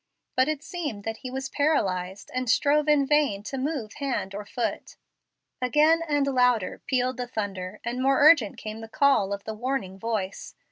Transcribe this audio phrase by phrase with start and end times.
[0.35, 4.45] But it seemed that he was paralyzed, and strove in vain to move hand or
[4.47, 4.95] foot.
[5.61, 9.99] Again and louder pealed the thunder, and more urgent came the call of the warning
[9.99, 10.55] voice.